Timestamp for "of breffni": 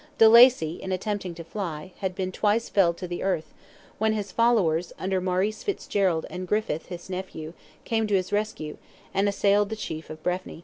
10.09-10.59